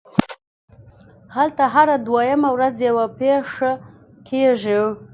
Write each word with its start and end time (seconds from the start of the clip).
هلته 1.35 1.63
هره 1.73 1.95
دویمه 2.05 2.49
ورځ 2.55 2.75
یوه 2.87 3.05
پېښه 3.19 3.71
کېږي 4.27 4.79